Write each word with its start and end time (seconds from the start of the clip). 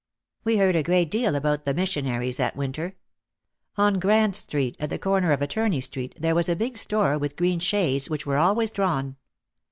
We 0.43 0.57
heard 0.57 0.75
a 0.75 0.81
great 0.81 1.11
deal 1.11 1.35
about 1.35 1.63
the 1.65 1.75
missionaries 1.75 2.37
that 2.37 2.55
winter. 2.55 2.95
On 3.77 3.99
Grand 3.99 4.35
Street, 4.35 4.75
at 4.79 4.89
the 4.89 4.97
corner 4.97 5.31
of 5.31 5.43
Attorney 5.43 5.79
Street, 5.79 6.15
there 6.19 6.33
was 6.33 6.49
a 6.49 6.55
big 6.55 6.75
store 6.79 7.19
with 7.19 7.35
green 7.37 7.59
shades 7.59 8.09
which 8.09 8.25
were 8.25 8.37
always 8.37 8.71
drawn. 8.71 9.17